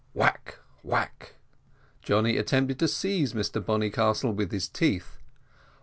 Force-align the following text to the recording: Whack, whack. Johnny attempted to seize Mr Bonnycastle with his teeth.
Whack, 0.15 0.57
whack. 0.81 1.35
Johnny 2.01 2.35
attempted 2.35 2.79
to 2.79 2.87
seize 2.87 3.33
Mr 3.33 3.61
Bonnycastle 3.63 4.33
with 4.33 4.51
his 4.51 4.67
teeth. 4.67 5.19